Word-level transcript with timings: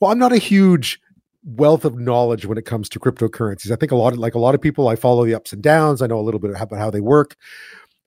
Well, 0.00 0.10
I'm 0.10 0.18
not 0.18 0.32
a 0.32 0.38
huge 0.38 1.00
wealth 1.44 1.84
of 1.84 1.98
knowledge 1.98 2.46
when 2.46 2.58
it 2.58 2.64
comes 2.64 2.88
to 2.88 3.00
cryptocurrencies. 3.00 3.70
I 3.70 3.76
think 3.76 3.92
a 3.92 3.96
lot 3.96 4.12
of 4.12 4.18
like 4.18 4.34
a 4.34 4.38
lot 4.38 4.54
of 4.54 4.60
people, 4.60 4.88
I 4.88 4.96
follow 4.96 5.24
the 5.24 5.34
ups 5.34 5.52
and 5.52 5.62
downs. 5.62 6.02
I 6.02 6.06
know 6.06 6.18
a 6.18 6.22
little 6.22 6.40
bit 6.40 6.50
about 6.50 6.78
how 6.78 6.90
they 6.90 7.00
work, 7.00 7.36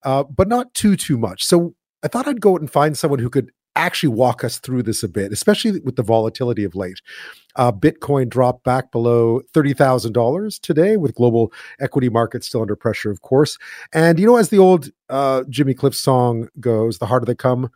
uh, 0.04 0.24
but 0.24 0.48
not 0.48 0.74
too 0.74 0.96
too 0.96 1.18
much. 1.18 1.46
So 1.46 1.76
I 2.04 2.08
thought 2.08 2.28
I'd 2.28 2.42
go 2.42 2.54
out 2.54 2.62
and 2.62 2.72
find 2.72 2.98
someone 2.98 3.20
who 3.20 3.30
could 3.30 3.52
actually 3.76 4.10
walk 4.10 4.44
us 4.44 4.58
through 4.58 4.84
this 4.84 5.04
a 5.04 5.08
bit, 5.08 5.32
especially 5.32 5.80
with 5.82 5.96
the 5.96 6.04
volatility 6.04 6.64
of 6.64 6.76
late. 6.76 7.00
Uh, 7.56 7.72
Bitcoin 7.72 8.28
dropped 8.28 8.64
back 8.64 8.92
below 8.92 9.42
$30,000 9.54 10.60
today 10.62 10.98
with 10.98 11.16
global 11.16 11.54
equity 11.80 12.10
markets 12.10 12.48
still 12.48 12.62
under 12.62 12.76
pressure, 12.76 13.12
of 13.12 13.22
course. 13.22 13.58
And, 13.94 14.20
you 14.20 14.26
know, 14.26 14.38
as 14.38 14.50
the 14.50 14.58
old 14.58 14.90
uh, 15.10 15.44
Jimmy 15.50 15.76
Cliff 15.76 15.96
song 15.96 16.50
goes, 16.60 16.98
the 16.98 17.06
harder 17.06 17.26
they 17.26 17.36
come, 17.36 17.70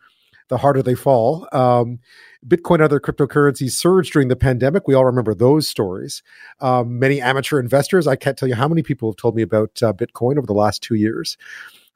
the 0.48 0.58
harder 0.58 0.82
they 0.82 0.94
fall. 0.96 1.48
Um, 1.52 2.00
Bitcoin 2.46 2.74
and 2.74 2.82
other 2.82 3.00
cryptocurrencies 3.00 3.70
surged 3.72 4.12
during 4.12 4.28
the 4.28 4.36
pandemic. 4.36 4.88
We 4.88 4.94
all 4.94 5.04
remember 5.04 5.34
those 5.34 5.68
stories. 5.68 6.22
Um, 6.60 6.98
many 6.98 7.20
amateur 7.20 7.60
investors, 7.60 8.06
I 8.06 8.16
can't 8.16 8.36
tell 8.36 8.48
you 8.48 8.54
how 8.56 8.68
many 8.68 8.82
people 8.82 9.10
have 9.10 9.16
told 9.16 9.36
me 9.36 9.42
about 9.42 9.82
uh, 9.82 9.92
Bitcoin 9.92 10.38
over 10.38 10.46
the 10.46 10.52
last 10.52 10.82
two 10.82 10.96
years. 10.96 11.36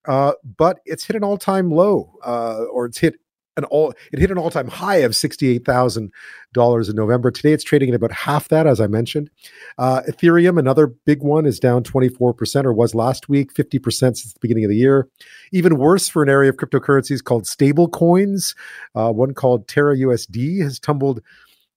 Uh, 0.06 0.32
but 0.56 0.78
it's 0.84 1.04
hit 1.04 1.16
an 1.16 1.24
all-time 1.24 1.70
low, 1.70 2.14
uh, 2.24 2.64
or 2.72 2.86
it's 2.86 2.98
hit 2.98 3.16
an 3.56 3.64
all 3.64 3.92
it 4.12 4.18
hit 4.18 4.30
an 4.30 4.38
all-time 4.38 4.68
high 4.68 4.96
of 4.96 5.12
$68,000 5.12 6.90
in 6.90 6.96
November. 6.96 7.30
Today 7.30 7.52
it's 7.52 7.64
trading 7.64 7.88
at 7.88 7.94
about 7.94 8.12
half 8.12 8.48
that 8.48 8.66
as 8.66 8.80
I 8.80 8.86
mentioned. 8.86 9.30
Uh, 9.78 10.02
Ethereum 10.08 10.58
another 10.58 10.86
big 10.86 11.22
one 11.22 11.46
is 11.46 11.58
down 11.58 11.82
24% 11.82 12.64
or 12.64 12.72
was 12.72 12.94
last 12.94 13.28
week 13.28 13.54
50% 13.54 13.82
since 13.90 14.32
the 14.32 14.40
beginning 14.40 14.64
of 14.64 14.70
the 14.70 14.76
year. 14.76 15.08
Even 15.52 15.78
worse 15.78 16.08
for 16.08 16.22
an 16.22 16.28
area 16.28 16.50
of 16.50 16.56
cryptocurrencies 16.56 17.22
called 17.24 17.46
stable 17.46 17.88
coins. 17.88 18.54
Uh, 18.94 19.12
one 19.12 19.34
called 19.34 19.68
Terra 19.68 19.96
USD 19.96 20.62
has 20.62 20.78
tumbled 20.78 21.22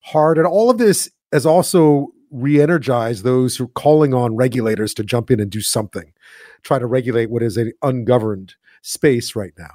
hard 0.00 0.38
and 0.38 0.46
all 0.46 0.70
of 0.70 0.78
this 0.78 1.10
has 1.32 1.46
also 1.46 2.08
re-energized 2.30 3.24
those 3.24 3.56
who 3.56 3.64
are 3.64 3.68
calling 3.68 4.14
on 4.14 4.36
regulators 4.36 4.94
to 4.94 5.02
jump 5.02 5.30
in 5.30 5.40
and 5.40 5.50
do 5.50 5.60
something. 5.60 6.12
Try 6.62 6.78
to 6.78 6.86
regulate 6.86 7.30
what 7.30 7.42
is 7.42 7.56
an 7.56 7.72
ungoverned 7.82 8.54
space 8.82 9.34
right 9.34 9.52
now. 9.58 9.70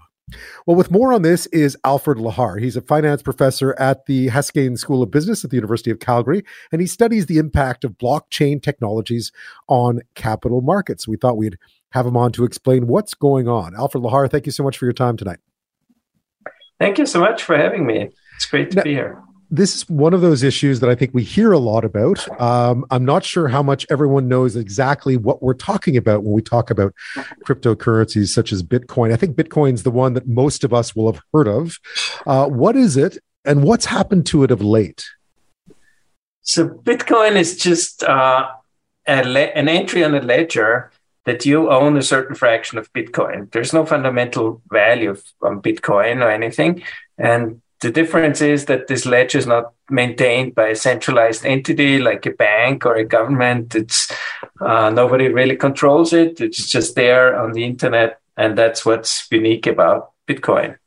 Well, 0.66 0.76
with 0.76 0.90
more 0.90 1.14
on 1.14 1.22
this 1.22 1.46
is 1.48 1.78
Alfred 1.84 2.18
Lehar. 2.18 2.60
He's 2.60 2.76
a 2.76 2.82
finance 2.82 3.22
professor 3.22 3.76
at 3.80 4.06
the 4.08 4.30
Haskayne 4.30 4.78
School 4.78 5.04
of 5.04 5.12
Business 5.12 5.44
at 5.44 5.52
the 5.52 5.56
University 5.56 5.92
of 5.92 6.00
Calgary, 6.00 6.44
and 6.72 6.82
he 6.82 6.88
studies 6.88 7.28
the 7.28 7.38
impact 7.38 7.84
of 7.84 7.98
blockchain 7.98 8.62
technologies 8.62 9.32
on 9.68 10.02
capital 10.16 10.62
markets. 10.62 11.08
We 11.08 11.18
thought 11.18 11.38
we'd 11.38 11.58
have 11.92 12.08
him 12.08 12.18
on 12.18 12.32
to 12.34 12.44
explain 12.44 12.88
what's 12.88 13.14
going 13.14 13.48
on. 13.48 13.76
Alfred 13.76 14.04
Lehar, 14.04 14.30
thank 14.30 14.46
you 14.46 14.52
so 14.52 14.64
much 14.64 14.78
for 14.78 14.86
your 14.86 14.94
time 14.94 15.16
tonight. 15.16 15.40
Thank 16.80 16.98
you 16.98 17.06
so 17.06 17.20
much 17.20 17.44
for 17.44 17.56
having 17.56 17.86
me. 17.86 18.10
It's 18.36 18.46
great 18.46 18.72
to 18.72 18.78
now, 18.78 18.84
be 18.84 18.94
here 18.94 19.22
this 19.50 19.76
is 19.76 19.90
one 19.90 20.14
of 20.14 20.22
those 20.22 20.44
issues 20.44 20.80
that 20.80 20.90
I 20.90 20.96
think 20.96 21.14
we 21.14 21.24
hear 21.24 21.52
a 21.52 21.58
lot 21.58 21.86
about. 21.86 22.28
Um, 22.42 22.86
I'm 22.92 23.06
not 23.06 23.24
sure 23.24 23.48
how 23.48 23.64
much 23.64 23.86
everyone 23.90 24.28
knows 24.28 24.56
exactly 24.56 25.18
what 25.18 25.42
we're 25.44 25.54
talking 25.54 25.98
about 25.98 26.24
when 26.24 26.34
we 26.34 26.42
talk 26.42 26.70
about 26.70 26.94
cryptocurrencies 27.46 28.30
such 28.30 28.52
as 28.52 28.64
Bitcoin. 28.64 29.14
I 29.14 29.16
think 29.16 29.36
Bitcoin's 29.36 29.84
the 29.84 29.92
one 29.92 30.14
that 30.14 30.28
most 30.28 30.64
of 30.64 30.74
us 30.74 30.96
will 30.96 31.12
have 31.12 31.22
heard 31.34 31.48
of. 31.48 31.78
Uh, 32.26 32.48
what 32.48 32.76
is 32.76 32.98
it, 32.98 33.18
and 33.44 33.64
what's 33.64 33.86
happened 33.86 34.26
to 34.28 34.44
it 34.44 34.52
of 34.52 34.62
late? 34.62 35.06
So, 36.42 36.68
Bitcoin 36.68 37.36
is 37.36 37.58
just 37.58 38.04
uh, 38.04 38.48
le- 39.08 39.40
an 39.40 39.68
entry 39.68 40.04
on 40.04 40.14
a 40.14 40.22
ledger 40.22 40.92
that 41.26 41.46
you 41.46 41.70
own 41.72 41.98
a 41.98 42.04
certain 42.04 42.36
fraction 42.36 42.78
of 42.78 42.92
Bitcoin. 42.94 43.52
There's 43.52 43.74
no 43.74 43.86
fundamental 43.86 44.62
value 44.70 45.16
on 45.42 45.62
Bitcoin 45.62 46.24
or 46.24 46.30
anything. 46.30 46.84
And 47.18 47.62
the 47.86 47.92
difference 47.92 48.42
is 48.42 48.66
that 48.66 48.88
this 48.88 49.06
ledger 49.06 49.38
is 49.38 49.46
not 49.46 49.72
maintained 49.92 50.56
by 50.56 50.70
a 50.70 50.76
centralized 50.76 51.46
entity 51.46 52.00
like 52.00 52.26
a 52.26 52.32
bank 52.32 52.84
or 52.84 52.96
a 52.96 53.06
government. 53.06 53.76
It's 53.76 54.12
uh, 54.60 54.90
nobody 54.90 55.28
really 55.28 55.56
controls 55.56 56.12
it. 56.12 56.42
It's 56.42 56.68
just 56.68 56.96
there 56.96 57.40
on 57.40 57.52
the 57.52 57.64
internet, 57.64 58.20
and 58.38 58.58
that's 58.58 58.88
what's 58.88 59.28
unique 59.30 59.68
about 59.68 60.14
Bitcoin. 60.28 60.78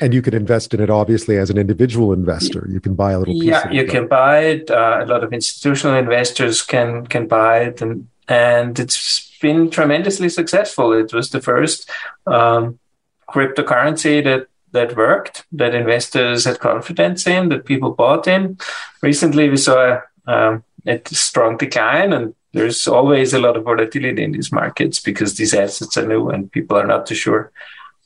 And 0.00 0.12
you 0.12 0.20
can 0.20 0.34
invest 0.34 0.74
in 0.74 0.80
it 0.80 0.90
obviously 0.90 1.36
as 1.38 1.48
an 1.48 1.58
individual 1.58 2.12
investor. 2.12 2.66
You 2.68 2.80
can 2.80 2.96
buy 2.96 3.12
a 3.12 3.20
little 3.20 3.34
piece. 3.34 3.44
Yeah, 3.44 3.70
you 3.70 3.86
can 3.86 4.08
buy 4.08 4.38
it. 4.40 4.68
Uh, 4.68 4.98
a 5.02 5.06
lot 5.06 5.22
of 5.22 5.32
institutional 5.32 5.96
investors 5.96 6.60
can 6.60 7.06
can 7.06 7.28
buy 7.28 7.60
it, 7.60 7.80
and 7.80 8.08
and 8.26 8.80
it's 8.80 9.30
been 9.40 9.70
tremendously 9.70 10.28
successful. 10.28 10.92
It 10.92 11.12
was 11.12 11.30
the 11.30 11.40
first 11.40 11.88
um, 12.26 12.80
cryptocurrency 13.28 14.24
that 14.24 14.48
that 14.72 14.96
worked, 14.96 15.44
that 15.52 15.74
investors 15.74 16.44
had 16.44 16.58
confidence 16.58 17.26
in, 17.26 17.48
that 17.50 17.64
people 17.64 17.92
bought 17.92 18.26
in. 18.26 18.58
Recently, 19.02 19.48
we 19.48 19.56
saw 19.56 20.00
um, 20.26 20.64
a 20.86 21.00
strong 21.06 21.56
decline, 21.56 22.12
and 22.12 22.34
there's 22.52 22.88
always 22.88 23.32
a 23.32 23.38
lot 23.38 23.56
of 23.56 23.64
volatility 23.64 24.22
in 24.22 24.32
these 24.32 24.52
markets 24.52 25.00
because 25.00 25.36
these 25.36 25.54
assets 25.54 25.96
are 25.96 26.06
new 26.06 26.28
and 26.28 26.52
people 26.52 26.76
are 26.76 26.86
not 26.86 27.06
too 27.06 27.14
sure 27.14 27.50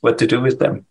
what 0.01 0.17
to 0.19 0.27
do 0.27 0.39
with 0.39 0.59
them. 0.59 0.85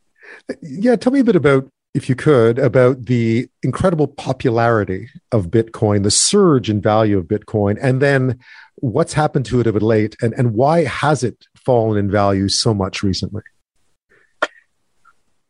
Yeah, 0.60 0.96
tell 0.96 1.12
me 1.12 1.20
a 1.20 1.24
bit 1.24 1.36
about, 1.36 1.68
if 1.94 2.08
you 2.08 2.14
could, 2.14 2.58
about 2.58 3.06
the 3.06 3.48
incredible 3.62 4.06
popularity 4.06 5.08
of 5.32 5.48
Bitcoin, 5.48 6.02
the 6.02 6.10
surge 6.10 6.68
in 6.68 6.80
value 6.80 7.18
of 7.18 7.26
Bitcoin, 7.26 7.78
and 7.80 8.02
then 8.02 8.38
what's 8.76 9.14
happened 9.14 9.46
to 9.46 9.60
it 9.60 9.66
of 9.66 9.76
late, 9.82 10.16
and, 10.20 10.34
and 10.34 10.52
why 10.54 10.84
has 10.84 11.22
it 11.22 11.46
fallen 11.54 11.98
in 11.98 12.10
value 12.10 12.48
so 12.48 12.74
much 12.74 13.02
recently? 13.02 13.42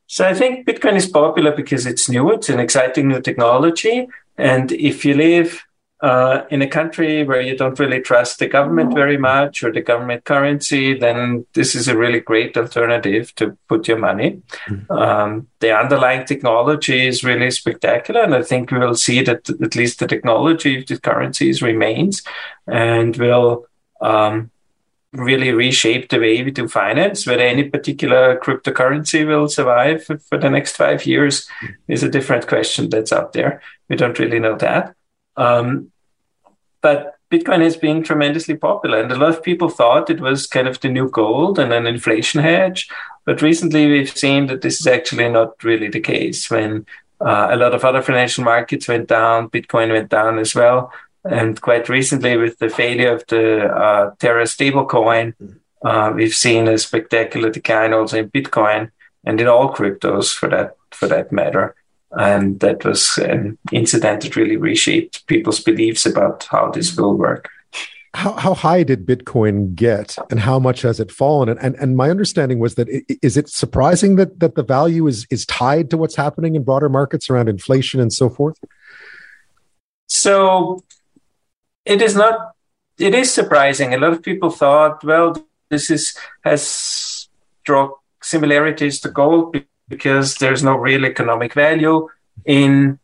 So 0.07 0.27
I 0.27 0.35
think 0.35 0.67
Bitcoin 0.67 0.97
is 0.97 1.09
popular 1.09 1.53
because 1.53 1.87
it's 1.87 2.09
new, 2.09 2.31
it's 2.33 2.49
an 2.49 2.61
exciting 2.61 3.09
new 3.09 3.21
technology. 3.21 4.07
And 4.39 4.71
if 4.73 5.05
you 5.05 5.15
live 5.15 5.65
uh, 6.01 6.43
in 6.51 6.61
a 6.61 6.69
country 6.69 7.25
where 7.25 7.41
you 7.41 7.57
don't 7.57 7.79
really 7.79 8.01
trust 8.01 8.39
the 8.39 8.47
government 8.47 8.95
very 8.95 9.17
much 9.17 9.65
or 9.65 9.73
the 9.73 9.81
government 9.81 10.25
currency, 10.25 10.97
then 10.97 11.47
this 11.55 11.75
is 11.75 11.89
a 11.89 11.97
really 11.97 12.21
great 12.21 12.57
alternative 12.57 13.35
to 13.37 13.57
put 13.69 13.89
your 13.89 13.99
money. 13.99 14.43
Mm-hmm. 14.69 14.93
Um, 14.93 15.49
the 15.61 15.77
underlying 15.77 16.27
technology 16.27 17.07
is 17.07 17.25
really 17.25 17.51
spectacular. 17.51 18.23
And 18.23 18.35
I 18.35 18.43
think 18.43 18.71
we 18.71 18.79
will 18.79 18.95
see 18.95 19.23
that 19.23 19.49
at 19.49 19.75
least 19.75 19.99
the 19.99 20.07
technology 20.07 20.81
of 20.81 20.87
the 20.87 21.01
currencies 21.01 21.63
remains 21.63 22.23
and 22.67 23.17
will 23.17 23.67
um, 24.01 24.51
really 25.17 25.53
reshape 25.53 26.09
the 26.09 26.19
way 26.19 26.43
we 26.43 26.51
do 26.51 26.69
finance. 26.69 27.27
Whether 27.27 27.43
any 27.43 27.65
particular 27.65 28.39
cryptocurrency 28.39 29.27
will 29.27 29.49
survive 29.49 30.05
for 30.05 30.39
the 30.39 30.51
next 30.51 30.77
five 30.77 31.07
years 31.07 31.49
is 31.89 32.03
a 32.03 32.09
different 32.09 32.47
question 32.47 32.91
that's 32.91 33.13
out 33.13 33.33
there. 33.33 33.63
We 33.89 33.97
don't 33.97 34.19
really 34.19 34.39
know 34.39 34.57
that. 34.57 34.95
Um, 35.37 35.93
but 36.81 37.17
Bitcoin 37.31 37.61
has 37.63 37.77
been 37.77 38.05
tremendously 38.05 38.57
popular, 38.57 39.01
and 39.01 39.11
a 39.11 39.17
lot 39.17 39.31
of 39.31 39.43
people 39.43 39.69
thought 39.69 40.11
it 40.11 40.21
was 40.21 40.47
kind 40.47 40.69
of 40.69 40.81
the 40.81 40.89
new 40.89 41.11
gold 41.11 41.59
and 41.59 41.73
an 41.73 41.87
inflation 41.87 42.41
hedge. 42.41 42.89
But 43.25 43.43
recently, 43.43 43.87
we've 43.87 44.17
seen 44.17 44.47
that 44.47 44.63
this 44.63 44.79
is 44.79 44.87
actually 44.87 45.29
not 45.29 45.63
really 45.65 45.89
the 45.89 46.01
case. 46.01 46.49
When 46.49 46.87
uh, 47.21 47.49
a 47.51 47.57
lot 47.57 47.75
of 47.75 47.85
other 47.85 48.03
financial 48.03 48.45
markets 48.45 48.87
went 48.87 49.09
down, 49.09 49.51
Bitcoin 49.51 49.91
went 49.91 50.11
down 50.11 50.39
as 50.39 50.55
well. 50.55 50.93
And 51.31 51.61
quite 51.61 51.89
recently, 51.89 52.37
with 52.37 52.59
the 52.59 52.69
failure 52.69 53.15
of 53.15 53.25
the 53.29 53.65
uh, 53.67 54.11
Terra 54.19 54.45
stablecoin, 54.45 55.35
uh, 55.85 56.13
we've 56.15 56.35
seen 56.35 56.69
a 56.69 56.79
spectacular 56.79 57.51
decline 57.51 57.93
also 57.93 58.19
in 58.19 58.31
Bitcoin 58.31 58.91
and 59.25 59.41
in 59.41 59.47
all 59.47 59.73
cryptos 59.73 60.35
for 60.35 60.49
that 60.49 60.77
for 60.91 61.09
that 61.09 61.33
matter. 61.33 61.75
And 62.13 62.61
that 62.61 62.85
was 62.85 63.19
an 63.19 63.59
incident 63.73 64.23
that 64.23 64.37
really 64.37 64.57
reshaped 64.57 65.27
people's 65.27 65.61
beliefs 65.61 66.07
about 66.07 66.45
how 66.51 66.71
this 66.71 66.97
will 66.97 67.17
work. 67.17 67.51
How, 68.15 68.33
how 68.33 68.55
high 68.55 68.83
did 68.83 69.05
Bitcoin 69.05 69.75
get, 69.75 70.17
and 70.31 70.41
how 70.41 70.59
much 70.59 70.81
has 70.83 71.01
it 71.01 71.13
fallen? 71.13 71.51
And 71.51 71.61
and, 71.61 71.75
and 71.77 71.97
my 71.97 72.09
understanding 72.09 72.59
was 72.59 72.77
that 72.77 72.89
it, 72.89 73.05
is 73.23 73.37
it 73.37 73.51
surprising 73.51 74.17
that 74.17 74.41
that 74.41 74.55
the 74.55 74.63
value 74.63 75.07
is 75.07 75.27
is 75.31 75.45
tied 75.45 75.91
to 75.91 75.99
what's 75.99 76.17
happening 76.17 76.55
in 76.55 76.65
broader 76.65 76.89
markets 76.89 77.29
around 77.29 77.49
inflation 77.49 78.01
and 78.01 78.13
so 78.13 78.31
forth? 78.31 78.57
So 80.07 80.83
it 81.87 82.03
is 82.03 82.15
not 82.15 82.53
it 82.99 83.15
is 83.15 83.33
surprising. 83.33 83.93
A 83.93 83.99
lot 83.99 84.13
of 84.13 84.23
people 84.23 84.51
thought 84.51 85.05
well 85.05 85.37
this 85.71 85.91
is 85.91 86.17
has 86.45 87.29
draw 87.65 87.91
similarities 88.23 89.01
to 89.01 89.09
gold 89.11 89.57
because 89.89 90.37
there's 90.37 90.63
no 90.63 90.77
real 90.77 91.05
economic 91.05 91.55
value 91.55 92.09
in 92.45 92.99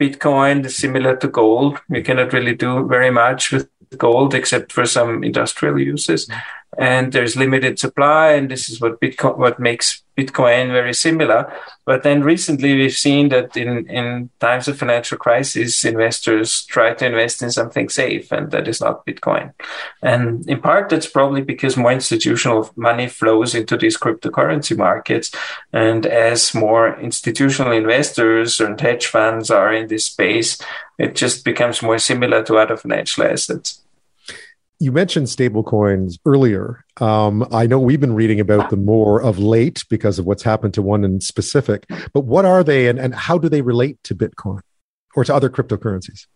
bitcoin 0.00 0.64
Is 0.66 0.76
similar 0.76 1.16
to 1.16 1.28
gold. 1.28 1.80
We 1.88 2.02
cannot 2.02 2.32
really 2.32 2.54
do 2.54 2.86
very 2.86 3.10
much 3.10 3.52
with 3.52 3.68
gold 3.96 4.34
except 4.34 4.72
for 4.72 4.84
some 4.84 5.24
industrial 5.24 5.78
uses 5.78 6.28
and 6.78 7.12
there's 7.12 7.36
limited 7.36 7.78
supply, 7.78 8.32
and 8.32 8.50
this 8.50 8.68
is 8.68 8.80
what 8.80 9.00
Bitcoin, 9.00 9.38
what 9.38 9.58
makes 9.58 10.02
Bitcoin 10.16 10.72
very 10.72 10.94
similar. 10.94 11.52
But 11.84 12.02
then 12.02 12.22
recently 12.22 12.74
we've 12.74 12.96
seen 12.96 13.28
that 13.28 13.56
in, 13.56 13.88
in 13.88 14.30
times 14.40 14.66
of 14.66 14.78
financial 14.78 15.18
crisis, 15.18 15.84
investors 15.84 16.64
try 16.64 16.94
to 16.94 17.06
invest 17.06 17.42
in 17.42 17.50
something 17.50 17.88
safe, 17.88 18.32
and 18.32 18.50
that 18.50 18.66
is 18.66 18.80
not 18.80 19.06
Bitcoin. 19.06 19.52
And 20.02 20.48
in 20.48 20.60
part, 20.60 20.88
that's 20.88 21.06
probably 21.06 21.42
because 21.42 21.76
more 21.76 21.92
institutional 21.92 22.70
money 22.76 23.08
flows 23.08 23.54
into 23.54 23.76
these 23.76 23.98
cryptocurrency 23.98 24.76
markets. 24.76 25.30
And 25.72 26.06
as 26.06 26.54
more 26.54 26.98
institutional 26.98 27.72
investors 27.72 28.58
and 28.60 28.80
hedge 28.80 29.06
funds 29.06 29.50
are 29.50 29.72
in 29.72 29.88
this 29.88 30.06
space, 30.06 30.58
it 30.98 31.14
just 31.14 31.44
becomes 31.44 31.82
more 31.82 31.98
similar 31.98 32.42
to 32.44 32.56
other 32.56 32.76
financial 32.76 33.24
assets 33.24 33.82
you 34.78 34.92
mentioned 34.92 35.26
stablecoins 35.26 36.18
earlier. 36.26 36.84
Um, 37.00 37.46
I 37.52 37.66
know 37.66 37.78
we've 37.78 38.00
been 38.00 38.14
reading 38.14 38.40
about 38.40 38.70
them 38.70 38.84
more 38.84 39.22
of 39.22 39.38
late 39.38 39.84
because 39.88 40.18
of 40.18 40.26
what's 40.26 40.42
happened 40.42 40.74
to 40.74 40.82
one 40.82 41.04
in 41.04 41.20
specific. 41.20 41.86
But 42.12 42.24
what 42.24 42.44
are 42.44 42.62
they, 42.62 42.88
and, 42.88 42.98
and 42.98 43.14
how 43.14 43.38
do 43.38 43.48
they 43.48 43.62
relate 43.62 44.02
to 44.04 44.14
Bitcoin 44.14 44.60
or 45.14 45.24
to 45.24 45.34
other 45.34 45.48
cryptocurrencies? 45.48 46.26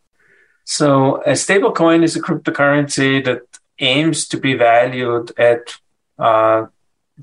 So, 0.64 1.22
a 1.22 1.32
stablecoin 1.32 2.02
is 2.02 2.16
a 2.16 2.22
cryptocurrency 2.22 3.24
that 3.24 3.42
aims 3.78 4.28
to 4.28 4.36
be 4.38 4.54
valued 4.54 5.32
at 5.38 5.74
uh, 6.18 6.66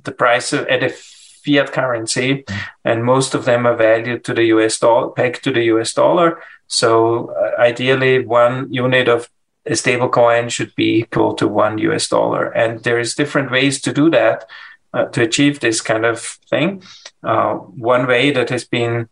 the 0.03 0.11
price 0.11 0.53
of 0.53 0.67
at 0.67 0.83
a 0.83 0.89
fiat 0.89 1.71
currency, 1.71 2.43
and 2.83 3.03
most 3.03 3.33
of 3.33 3.45
them 3.45 3.65
are 3.65 3.75
valued 3.75 4.23
to 4.25 4.33
the 4.33 4.45
US 4.45 4.79
dollar, 4.79 5.09
pegged 5.11 5.43
to 5.45 5.51
the 5.51 5.63
US 5.75 5.93
dollar. 5.93 6.41
So, 6.67 7.31
uh, 7.31 7.61
ideally, 7.61 8.25
one 8.25 8.71
unit 8.71 9.07
of 9.07 9.29
a 9.69 9.75
stable 9.75 10.09
coin 10.09 10.49
should 10.49 10.73
be 10.75 10.99
equal 10.99 11.33
to 11.35 11.47
one 11.47 11.77
US 11.79 12.07
dollar. 12.07 12.45
And 12.51 12.83
there's 12.83 13.15
different 13.15 13.51
ways 13.51 13.81
to 13.81 13.93
do 13.93 14.09
that, 14.11 14.45
uh, 14.93 15.05
to 15.05 15.23
achieve 15.23 15.59
this 15.59 15.81
kind 15.81 16.05
of 16.05 16.19
thing. 16.49 16.83
Uh, 17.23 17.55
one 17.55 18.07
way 18.07 18.31
that 18.31 18.49
has 18.49 18.65
been 18.65 19.09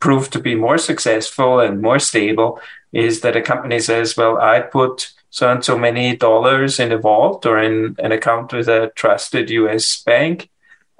proved 0.00 0.32
to 0.32 0.38
be 0.38 0.54
more 0.54 0.78
successful 0.78 1.60
and 1.60 1.82
more 1.82 1.98
stable 1.98 2.60
is 2.92 3.20
that 3.20 3.36
a 3.36 3.42
company 3.42 3.80
says, 3.80 4.16
well, 4.16 4.38
I 4.38 4.60
put 4.60 5.12
so 5.30 5.50
and 5.50 5.64
so 5.64 5.76
many 5.76 6.16
dollars 6.16 6.80
in 6.80 6.92
a 6.92 6.98
vault 6.98 7.44
or 7.44 7.58
in 7.58 7.96
an 7.98 8.12
account 8.12 8.52
with 8.52 8.68
a 8.68 8.92
trusted 8.94 9.50
US 9.50 10.02
bank. 10.02 10.48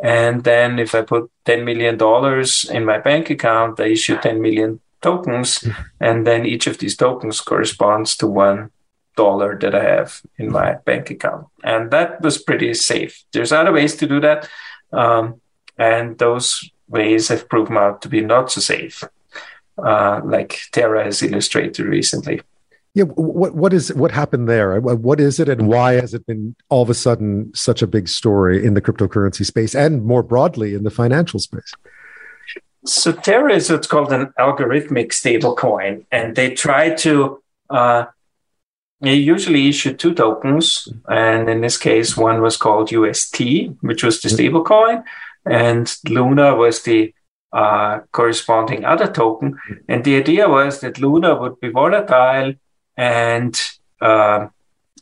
And 0.03 0.45
then 0.45 0.79
if 0.79 0.95
I 0.95 1.03
put 1.03 1.31
$10 1.47 1.65
million 1.65 1.99
in 2.71 2.85
my 2.85 2.99
bank 2.99 3.31
account, 3.31 3.81
I 3.81 3.87
issue 3.87 4.19
10 4.19 4.41
million 4.41 4.81
tokens. 5.01 5.59
Hmm. 5.63 5.71
And 6.01 6.27
then 6.27 6.47
each 6.47 6.67
of 6.67 6.79
these 6.79 6.97
tokens 6.97 7.41
corresponds 7.41 8.17
to 8.19 8.27
one 8.27 8.71
dollar 9.19 9.59
that 9.59 9.75
I 9.75 9.85
have 9.97 10.23
in 10.39 10.53
my 10.53 10.69
bank 10.87 11.11
account. 11.11 11.47
And 11.65 11.91
that 11.91 12.23
was 12.23 12.39
pretty 12.49 12.73
safe. 12.75 13.25
There's 13.33 13.53
other 13.53 13.73
ways 13.73 13.97
to 13.97 14.07
do 14.07 14.21
that. 14.21 14.49
Um, 14.93 15.41
and 15.77 16.17
those 16.19 16.71
ways 16.89 17.29
have 17.29 17.49
proven 17.49 17.77
out 17.77 18.01
to 18.03 18.09
be 18.09 18.21
not 18.21 18.51
so 18.51 18.61
safe, 18.61 19.05
uh, 19.77 20.21
like 20.25 20.61
Terra 20.73 21.05
has 21.05 21.23
illustrated 21.23 21.85
recently. 21.87 22.41
Yeah, 22.95 23.05
what 23.05 23.55
what 23.55 23.73
is 23.73 23.95
what 23.95 24.11
happened 24.11 24.49
there? 24.49 24.81
What 24.81 25.21
is 25.21 25.39
it, 25.39 25.49
and 25.49 25.69
why 25.69 26.01
has 26.01 26.15
it 26.15 26.27
been 26.27 26.57
all 26.69 26.83
of 26.83 26.91
a 26.91 26.95
sudden 26.95 27.53
such 27.55 27.83
a 27.83 27.87
big 27.87 28.09
story 28.09 28.65
in 28.67 28.75
the 28.75 28.81
cryptocurrency 28.81 29.45
space 29.45 29.75
and 29.75 30.05
more 30.05 30.23
broadly 30.23 30.75
in 30.75 30.83
the 30.83 30.91
financial 30.91 31.39
space? 31.39 31.73
So 32.87 33.13
Terra 33.13 33.55
is 33.55 33.71
what's 33.71 33.87
called 33.87 34.13
an 34.13 34.33
algorithmic 34.39 35.13
stablecoin, 35.13 36.07
and 36.11 36.35
they 36.35 36.55
try 36.55 36.95
to 37.05 37.43
uh, 37.71 38.07
you 39.01 39.13
usually 39.13 39.69
issue 39.69 39.95
two 39.95 40.15
tokens, 40.15 40.89
and 41.09 41.49
in 41.49 41.61
this 41.61 41.77
case, 41.77 42.17
one 42.17 42.43
was 42.43 42.57
called 42.57 42.91
UST, 42.91 43.41
which 43.81 44.03
was 44.03 44.21
the 44.21 44.29
stable 44.29 44.65
coin, 44.65 45.05
and 45.47 45.95
Luna 46.09 46.57
was 46.57 46.83
the 46.83 47.15
uh, 47.53 48.01
corresponding 48.13 48.85
other 48.85 49.07
token. 49.07 49.59
And 49.89 50.05
the 50.05 50.17
idea 50.17 50.49
was 50.49 50.81
that 50.81 50.99
Luna 50.99 51.35
would 51.37 51.59
be 51.61 51.71
volatile 51.71 52.55
and 52.97 53.61
uh, 54.01 54.49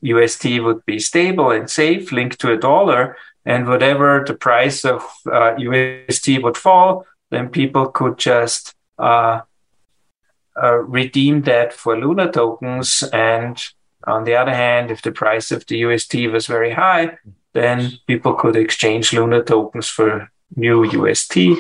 UST 0.01 0.61
would 0.61 0.85
be 0.87 0.99
stable 0.99 1.51
and 1.51 1.69
safe, 1.69 2.13
linked 2.13 2.39
to 2.41 2.53
a 2.53 2.57
dollar. 2.57 3.17
And 3.45 3.67
whatever 3.67 4.25
the 4.27 4.35
price 4.35 4.85
of 4.85 5.03
uh, 5.31 5.55
UST 5.57 6.43
would 6.43 6.57
fall, 6.57 7.07
then 7.31 7.49
people 7.49 7.89
could 7.89 8.19
just 8.19 8.75
uh, 8.99 9.41
uh, 10.61 10.77
redeem 10.79 11.43
that 11.43 11.73
for 11.73 11.99
Luna 11.99 12.31
tokens 12.31 13.03
and 13.13 13.63
on 14.07 14.25
the 14.25 14.37
other 14.37 14.55
hand, 14.55 14.91
if 14.91 15.03
the 15.03 15.13
price 15.13 15.51
of 15.51 15.67
the 15.67 15.79
UST 15.79 16.15
was 16.31 16.47
very 16.47 16.73
high, 16.73 17.19
then 17.53 17.93
people 18.07 18.35
could 18.35 18.57
exchange 18.57 19.13
Luna 19.13 19.43
tokens 19.43 19.89
for 19.89 20.31
new 20.55 20.85
UST 20.85 21.59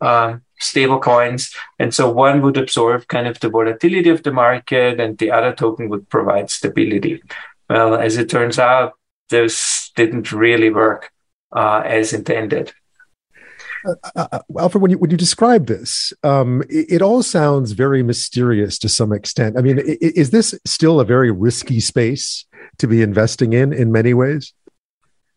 um, 0.00 0.42
stable 0.58 0.98
coins. 0.98 1.54
And 1.78 1.94
so 1.94 2.10
one 2.10 2.42
would 2.42 2.56
absorb 2.56 3.08
kind 3.08 3.26
of 3.26 3.40
the 3.40 3.48
volatility 3.48 4.10
of 4.10 4.22
the 4.22 4.32
market 4.32 5.00
and 5.00 5.16
the 5.18 5.30
other 5.30 5.52
token 5.52 5.88
would 5.88 6.08
provide 6.08 6.50
stability. 6.50 7.22
Well, 7.68 7.94
as 7.94 8.16
it 8.16 8.28
turns 8.28 8.58
out, 8.58 8.94
this 9.30 9.92
didn't 9.94 10.32
really 10.32 10.70
work 10.70 11.10
uh, 11.54 11.82
as 11.84 12.12
intended. 12.12 12.72
Uh, 13.86 13.94
uh, 14.16 14.28
uh, 14.32 14.40
Alfred, 14.58 14.82
when 14.82 14.90
you 14.90 14.98
when 14.98 15.10
you 15.10 15.16
describe 15.16 15.66
this, 15.66 16.12
um, 16.22 16.62
it, 16.68 16.86
it, 16.90 17.02
all 17.02 17.22
sounds 17.22 17.72
very 17.72 18.02
mysterious 18.02 18.78
to 18.78 18.88
some 18.88 19.12
extent. 19.12 19.56
I 19.56 19.60
mean, 19.60 19.78
is 19.78 20.30
this 20.30 20.54
still 20.64 21.00
a 21.00 21.04
very 21.04 21.30
risky 21.30 21.80
space 21.80 22.44
to 22.78 22.86
be 22.86 23.02
investing 23.02 23.52
in 23.52 23.72
in 23.72 23.92
many 23.92 24.14
ways? 24.14 24.52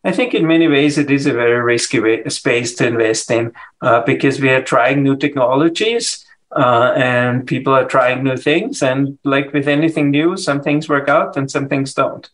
I 0.04 0.12
think 0.12 0.34
in 0.34 0.46
many 0.46 0.66
ways 0.66 0.98
it 0.98 1.10
is 1.10 1.26
a 1.26 1.32
very 1.32 1.60
risky 1.60 2.00
way, 2.00 2.24
space 2.28 2.74
to 2.76 2.86
invest 2.86 3.30
in 3.30 3.52
uh, 3.80 4.00
because 4.02 4.40
we 4.40 4.50
are 4.50 4.62
trying 4.62 5.02
new 5.02 5.16
technologies 5.16 6.24
uh, 6.56 6.92
and 6.96 7.46
people 7.46 7.72
are 7.72 7.84
trying 7.84 8.24
new 8.24 8.36
things. 8.36 8.82
And 8.82 9.18
like 9.22 9.52
with 9.52 9.68
anything 9.68 10.10
new, 10.10 10.36
some 10.36 10.60
things 10.60 10.88
work 10.88 11.08
out 11.08 11.36
and 11.36 11.48
some 11.48 11.68
things 11.68 11.94
don't. 11.94 12.28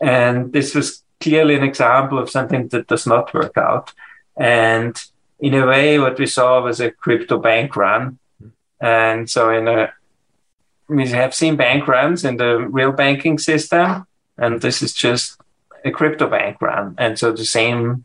And 0.00 0.52
this 0.52 0.74
was 0.74 1.02
clearly 1.20 1.54
an 1.54 1.62
example 1.62 2.18
of 2.18 2.30
something 2.30 2.68
that 2.68 2.86
does 2.86 3.06
not 3.06 3.34
work 3.34 3.56
out. 3.58 3.92
And 4.38 5.00
in 5.40 5.54
a 5.54 5.66
way, 5.66 5.98
what 5.98 6.18
we 6.18 6.26
saw 6.26 6.62
was 6.62 6.80
a 6.80 6.90
crypto 6.90 7.38
bank 7.38 7.76
run. 7.76 8.18
And 8.80 9.28
so 9.28 9.50
in 9.50 9.68
a, 9.68 9.92
we 10.88 11.08
have 11.08 11.34
seen 11.34 11.56
bank 11.56 11.88
runs 11.88 12.24
in 12.24 12.36
the 12.36 12.58
real 12.58 12.92
banking 12.92 13.38
system, 13.38 14.06
and 14.36 14.60
this 14.60 14.82
is 14.82 14.92
just 14.92 15.40
a 15.84 15.90
crypto 15.90 16.28
bank 16.28 16.60
run. 16.60 16.94
And 16.98 17.18
so 17.18 17.32
the 17.32 17.44
same 17.44 18.04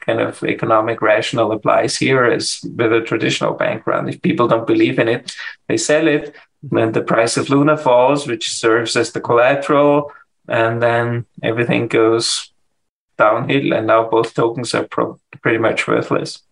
kind 0.00 0.20
of 0.20 0.42
economic 0.42 1.00
rationale 1.00 1.52
applies 1.52 1.96
here 1.96 2.24
as 2.24 2.60
with 2.76 2.92
a 2.92 3.00
traditional 3.00 3.54
bank 3.54 3.86
run. 3.86 4.08
If 4.08 4.20
people 4.20 4.48
don't 4.48 4.66
believe 4.66 4.98
in 4.98 5.08
it, 5.08 5.34
they 5.68 5.78
sell 5.78 6.06
it. 6.06 6.34
Then 6.62 6.92
the 6.92 7.02
price 7.02 7.36
of 7.36 7.48
Luna 7.48 7.76
falls, 7.76 8.26
which 8.26 8.50
serves 8.50 8.96
as 8.96 9.12
the 9.12 9.20
collateral, 9.20 10.12
and 10.48 10.82
then 10.82 11.26
everything 11.42 11.88
goes 11.88 12.50
downhill. 13.16 13.72
And 13.72 13.86
now 13.86 14.08
both 14.08 14.34
tokens 14.34 14.74
are 14.74 14.84
pro- 14.84 15.18
pretty 15.42 15.58
much 15.58 15.86
worthless 15.86 16.42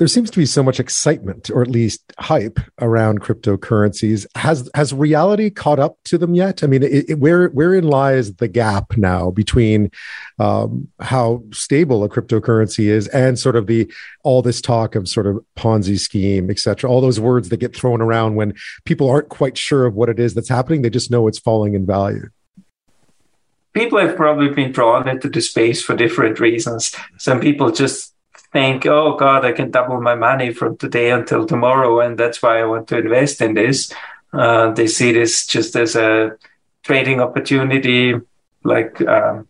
there 0.00 0.08
seems 0.08 0.30
to 0.30 0.38
be 0.38 0.46
so 0.46 0.62
much 0.62 0.80
excitement 0.80 1.50
or 1.50 1.60
at 1.60 1.68
least 1.68 2.10
hype 2.18 2.58
around 2.80 3.20
cryptocurrencies. 3.20 4.26
Has 4.34 4.70
has 4.74 4.94
reality 4.94 5.50
caught 5.50 5.78
up 5.78 5.98
to 6.04 6.16
them 6.16 6.34
yet? 6.34 6.64
I 6.64 6.68
mean 6.68 6.82
it, 6.82 7.10
it, 7.10 7.18
where 7.18 7.48
wherein 7.50 7.84
lies 7.84 8.32
the 8.36 8.48
gap 8.48 8.96
now 8.96 9.30
between 9.30 9.90
um, 10.38 10.88
how 11.00 11.42
stable 11.52 12.02
a 12.02 12.08
cryptocurrency 12.08 12.86
is 12.86 13.08
and 13.08 13.38
sort 13.38 13.56
of 13.56 13.66
the 13.66 13.92
all 14.24 14.40
this 14.40 14.62
talk 14.62 14.94
of 14.94 15.06
sort 15.06 15.26
of 15.26 15.38
ponzi 15.54 15.98
scheme 15.98 16.50
etc 16.50 16.88
all 16.88 17.02
those 17.02 17.20
words 17.20 17.50
that 17.50 17.58
get 17.58 17.76
thrown 17.76 18.00
around 18.00 18.36
when 18.36 18.54
people 18.86 19.10
aren't 19.10 19.28
quite 19.28 19.58
sure 19.58 19.84
of 19.84 19.94
what 19.94 20.08
it 20.08 20.18
is 20.18 20.32
that's 20.32 20.48
happening 20.48 20.80
they 20.80 20.88
just 20.88 21.10
know 21.10 21.28
it's 21.28 21.38
falling 21.38 21.74
in 21.74 21.84
value. 21.84 22.26
People 23.74 23.98
have 23.98 24.16
probably 24.16 24.48
been 24.48 24.72
drawn 24.72 25.06
into 25.06 25.28
the 25.28 25.42
space 25.42 25.82
for 25.82 25.94
different 25.94 26.40
reasons. 26.40 26.96
Some 27.18 27.38
people 27.38 27.70
just 27.70 28.14
think, 28.52 28.86
oh 28.86 29.16
God, 29.16 29.44
I 29.44 29.52
can 29.52 29.70
double 29.70 30.00
my 30.00 30.14
money 30.14 30.52
from 30.52 30.76
today 30.76 31.10
until 31.10 31.46
tomorrow, 31.46 32.00
and 32.00 32.18
that's 32.18 32.42
why 32.42 32.60
I 32.60 32.64
want 32.64 32.88
to 32.88 32.98
invest 32.98 33.40
in 33.40 33.54
this. 33.54 33.92
Uh, 34.32 34.70
they 34.72 34.86
see 34.86 35.12
this 35.12 35.46
just 35.46 35.76
as 35.76 35.96
a 35.96 36.36
trading 36.82 37.20
opportunity, 37.20 38.14
like 38.64 39.00
um, 39.02 39.48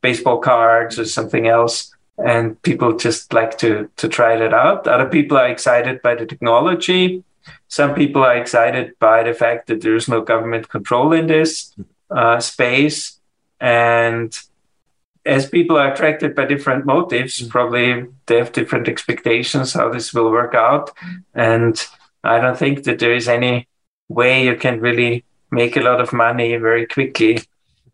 baseball 0.00 0.38
cards 0.38 0.98
or 0.98 1.04
something 1.04 1.46
else, 1.46 1.94
and 2.18 2.60
people 2.62 2.96
just 2.96 3.32
like 3.32 3.58
to 3.58 3.90
to 3.96 4.08
try 4.08 4.36
that 4.36 4.54
out. 4.54 4.86
Other 4.86 5.08
people 5.08 5.36
are 5.36 5.48
excited 5.48 6.00
by 6.02 6.14
the 6.14 6.26
technology. 6.26 7.24
Some 7.68 7.94
people 7.94 8.22
are 8.22 8.36
excited 8.36 8.98
by 8.98 9.22
the 9.22 9.34
fact 9.34 9.66
that 9.66 9.82
there 9.82 9.96
is 9.96 10.08
no 10.08 10.20
government 10.22 10.68
control 10.68 11.12
in 11.12 11.26
this 11.26 11.74
uh, 12.10 12.40
space, 12.40 13.18
and 13.60 14.38
as 15.26 15.48
people 15.48 15.76
are 15.78 15.92
attracted 15.92 16.34
by 16.34 16.44
different 16.44 16.84
motives, 16.84 17.40
mm. 17.40 17.48
probably 17.48 18.06
they 18.26 18.36
have 18.36 18.52
different 18.52 18.88
expectations 18.88 19.72
how 19.72 19.90
this 19.90 20.12
will 20.12 20.30
work 20.30 20.54
out. 20.54 20.90
And 21.34 21.82
I 22.22 22.40
don't 22.40 22.58
think 22.58 22.84
that 22.84 22.98
there 22.98 23.14
is 23.14 23.28
any 23.28 23.68
way 24.08 24.44
you 24.44 24.56
can 24.56 24.80
really 24.80 25.24
make 25.50 25.76
a 25.76 25.82
lot 25.82 26.00
of 26.00 26.12
money 26.12 26.56
very 26.56 26.86
quickly. 26.86 27.40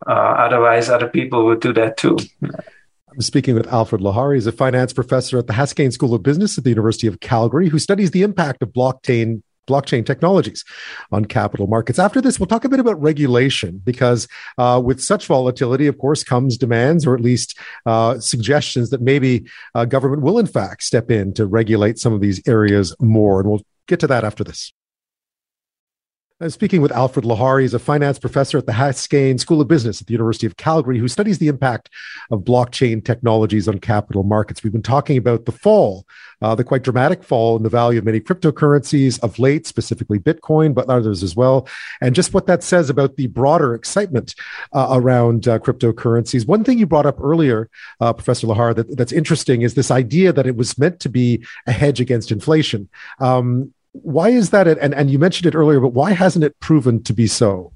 Uh, 0.05 0.11
otherwise, 0.11 0.89
other 0.89 1.07
people 1.07 1.45
would 1.45 1.61
do 1.61 1.73
that 1.73 1.97
too. 1.97 2.17
I'm 2.41 3.21
speaking 3.21 3.55
with 3.55 3.67
Alfred 3.67 4.01
Lahari. 4.01 4.35
He's 4.35 4.47
a 4.47 4.51
finance 4.51 4.93
professor 4.93 5.37
at 5.37 5.47
the 5.47 5.53
Haskayne 5.53 5.91
School 5.91 6.13
of 6.13 6.23
Business 6.23 6.57
at 6.57 6.63
the 6.63 6.69
University 6.69 7.07
of 7.07 7.19
Calgary, 7.19 7.67
who 7.67 7.77
studies 7.77 8.11
the 8.11 8.23
impact 8.23 8.63
of 8.63 8.69
blockchain 8.69 9.43
blockchain 9.71 10.05
technologies 10.05 10.63
on 11.11 11.25
capital 11.25 11.67
markets. 11.67 11.99
After 11.99 12.21
this, 12.21 12.39
we'll 12.39 12.47
talk 12.47 12.65
a 12.65 12.69
bit 12.69 12.79
about 12.79 13.01
regulation 13.01 13.81
because 13.83 14.27
uh, 14.57 14.81
with 14.83 15.01
such 15.01 15.27
volatility, 15.27 15.87
of 15.87 15.97
course, 15.97 16.23
comes 16.23 16.57
demands 16.57 17.05
or 17.07 17.13
at 17.15 17.21
least 17.21 17.57
uh, 17.85 18.19
suggestions 18.19 18.89
that 18.89 19.01
maybe 19.01 19.45
uh, 19.75 19.85
government 19.85 20.21
will, 20.23 20.39
in 20.39 20.47
fact, 20.47 20.83
step 20.83 21.09
in 21.09 21.33
to 21.33 21.45
regulate 21.45 21.97
some 21.99 22.13
of 22.13 22.21
these 22.21 22.41
areas 22.47 22.95
more. 22.99 23.39
And 23.39 23.49
we'll 23.49 23.65
get 23.87 23.99
to 24.01 24.07
that 24.07 24.23
after 24.23 24.43
this. 24.43 24.71
I'm 26.41 26.49
speaking 26.49 26.81
with 26.81 26.91
Alfred 26.91 27.23
Lahari. 27.23 27.61
He's 27.61 27.75
a 27.75 27.79
finance 27.79 28.17
professor 28.17 28.57
at 28.57 28.65
the 28.65 28.71
Haskayne 28.71 29.39
School 29.39 29.61
of 29.61 29.67
Business 29.67 30.01
at 30.01 30.07
the 30.07 30.13
University 30.13 30.47
of 30.47 30.57
Calgary, 30.57 30.97
who 30.97 31.07
studies 31.07 31.37
the 31.37 31.47
impact 31.47 31.91
of 32.31 32.39
blockchain 32.39 33.05
technologies 33.05 33.67
on 33.67 33.77
capital 33.77 34.23
markets. 34.23 34.63
We've 34.63 34.73
been 34.73 34.81
talking 34.81 35.17
about 35.17 35.45
the 35.45 35.51
fall, 35.51 36.07
uh, 36.41 36.55
the 36.55 36.63
quite 36.63 36.81
dramatic 36.81 37.23
fall 37.23 37.57
in 37.57 37.61
the 37.61 37.69
value 37.69 37.99
of 37.99 38.05
many 38.05 38.19
cryptocurrencies 38.19 39.19
of 39.21 39.37
late, 39.37 39.67
specifically 39.67 40.17
Bitcoin, 40.17 40.73
but 40.73 40.89
others 40.89 41.21
as 41.21 41.35
well, 41.35 41.67
and 42.01 42.15
just 42.15 42.33
what 42.33 42.47
that 42.47 42.63
says 42.63 42.89
about 42.89 43.17
the 43.17 43.27
broader 43.27 43.75
excitement 43.75 44.33
uh, 44.73 44.87
around 44.89 45.47
uh, 45.47 45.59
cryptocurrencies. 45.59 46.47
One 46.47 46.63
thing 46.63 46.79
you 46.79 46.87
brought 46.87 47.05
up 47.05 47.21
earlier, 47.21 47.69
uh, 47.99 48.13
Professor 48.13 48.47
Lahari, 48.47 48.75
that, 48.77 48.97
that's 48.97 49.11
interesting 49.11 49.61
is 49.61 49.75
this 49.75 49.91
idea 49.91 50.33
that 50.33 50.47
it 50.47 50.55
was 50.55 50.75
meant 50.79 51.01
to 51.01 51.09
be 51.09 51.45
a 51.67 51.71
hedge 51.71 52.01
against 52.01 52.31
inflation. 52.31 52.89
Um, 53.19 53.75
why 53.93 54.29
is 54.29 54.49
that? 54.51 54.67
And, 54.67 54.93
and 54.93 55.09
you 55.09 55.19
mentioned 55.19 55.47
it 55.47 55.57
earlier, 55.57 55.79
but 55.79 55.93
why 55.93 56.11
hasn't 56.11 56.45
it 56.45 56.59
proven 56.59 57.03
to 57.03 57.13
be 57.13 57.27
so 57.27 57.73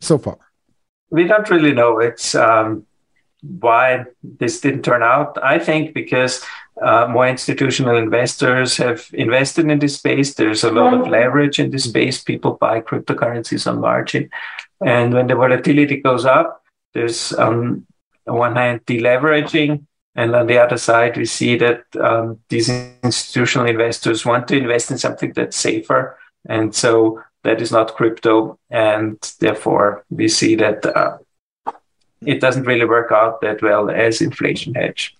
so 0.00 0.18
far? 0.18 0.38
We 1.10 1.24
don't 1.24 1.48
really 1.50 1.72
know. 1.72 1.98
It's 1.98 2.34
um, 2.34 2.86
why 3.42 4.04
this 4.22 4.60
didn't 4.60 4.82
turn 4.82 5.02
out. 5.02 5.42
I 5.42 5.58
think 5.58 5.94
because 5.94 6.44
uh, 6.82 7.08
more 7.08 7.26
institutional 7.26 7.96
investors 7.96 8.76
have 8.76 9.08
invested 9.12 9.70
in 9.70 9.78
this 9.78 9.96
space. 9.96 10.34
There's 10.34 10.64
a 10.64 10.70
lot 10.70 10.94
of 10.94 11.08
leverage 11.08 11.58
in 11.58 11.70
this 11.70 11.84
space. 11.84 12.22
People 12.22 12.52
buy 12.52 12.80
cryptocurrencies 12.80 13.66
on 13.66 13.80
margin. 13.80 14.30
And 14.84 15.12
when 15.12 15.26
the 15.26 15.34
volatility 15.34 15.96
goes 15.96 16.24
up, 16.24 16.62
there's 16.94 17.32
um, 17.32 17.86
on 18.26 18.36
one 18.36 18.56
hand 18.56 18.84
deleveraging 18.86 19.86
and 20.18 20.34
on 20.34 20.48
the 20.48 20.58
other 20.58 20.78
side, 20.78 21.16
we 21.16 21.26
see 21.26 21.56
that 21.58 21.84
um, 22.00 22.40
these 22.48 22.68
institutional 23.04 23.68
investors 23.68 24.26
want 24.26 24.48
to 24.48 24.56
invest 24.56 24.90
in 24.90 24.98
something 24.98 25.32
that's 25.32 25.56
safer. 25.56 26.18
And 26.48 26.74
so 26.74 27.22
that 27.44 27.62
is 27.62 27.70
not 27.70 27.94
crypto. 27.94 28.58
And 28.68 29.16
therefore, 29.38 30.04
we 30.10 30.26
see 30.26 30.56
that 30.56 30.84
uh, 30.84 31.18
it 32.20 32.40
doesn't 32.40 32.64
really 32.64 32.84
work 32.84 33.12
out 33.12 33.40
that 33.42 33.62
well 33.62 33.90
as 33.90 34.20
inflation 34.20 34.74
hedge. 34.74 35.16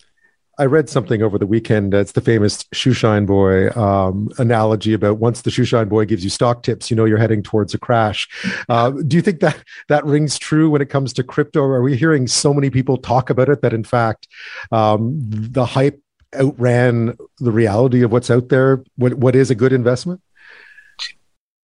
I 0.60 0.64
read 0.64 0.88
something 0.88 1.22
over 1.22 1.38
the 1.38 1.46
weekend. 1.46 1.94
It's 1.94 2.12
the 2.12 2.20
famous 2.20 2.64
shoeshine 2.74 3.26
boy 3.26 3.70
um, 3.80 4.28
analogy 4.38 4.92
about 4.92 5.18
once 5.18 5.42
the 5.42 5.50
shoeshine 5.50 5.88
boy 5.88 6.04
gives 6.04 6.24
you 6.24 6.30
stock 6.30 6.64
tips, 6.64 6.90
you 6.90 6.96
know 6.96 7.04
you're 7.04 7.18
heading 7.18 7.44
towards 7.44 7.74
a 7.74 7.78
crash. 7.78 8.28
Uh, 8.68 8.90
do 8.90 9.16
you 9.16 9.22
think 9.22 9.38
that 9.40 9.62
that 9.88 10.04
rings 10.04 10.36
true 10.36 10.68
when 10.68 10.82
it 10.82 10.90
comes 10.90 11.12
to 11.12 11.22
crypto? 11.22 11.62
Are 11.62 11.82
we 11.82 11.96
hearing 11.96 12.26
so 12.26 12.52
many 12.52 12.70
people 12.70 12.96
talk 12.96 13.30
about 13.30 13.48
it 13.48 13.62
that 13.62 13.72
in 13.72 13.84
fact 13.84 14.26
um, 14.72 15.16
the 15.20 15.64
hype 15.64 16.02
outran 16.34 17.16
the 17.38 17.52
reality 17.52 18.02
of 18.02 18.10
what's 18.10 18.30
out 18.30 18.48
there? 18.48 18.82
What 18.96 19.14
what 19.14 19.36
is 19.36 19.50
a 19.50 19.54
good 19.54 19.72
investment? 19.72 20.20